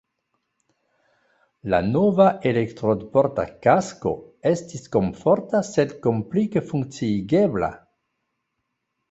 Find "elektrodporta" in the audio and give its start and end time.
2.51-3.45